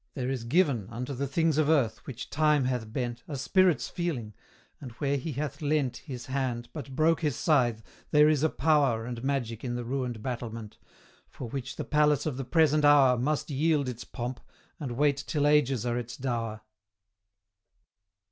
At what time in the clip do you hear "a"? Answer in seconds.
3.27-3.37, 8.41-8.49